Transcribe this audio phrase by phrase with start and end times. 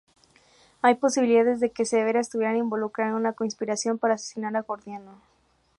[0.81, 5.21] Hay posibilidades de que Severa estuviera involucrada en una conspiración para asesinar a Gordiano.